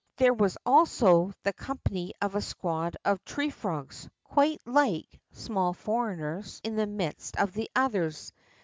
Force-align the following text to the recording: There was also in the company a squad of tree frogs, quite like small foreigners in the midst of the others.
There 0.17 0.33
was 0.33 0.57
also 0.65 1.27
in 1.27 1.33
the 1.43 1.53
company 1.53 2.11
a 2.19 2.41
squad 2.41 2.97
of 3.05 3.23
tree 3.23 3.51
frogs, 3.51 4.09
quite 4.23 4.59
like 4.65 5.21
small 5.31 5.73
foreigners 5.73 6.59
in 6.63 6.75
the 6.75 6.87
midst 6.87 7.37
of 7.37 7.53
the 7.53 7.69
others. 7.75 8.33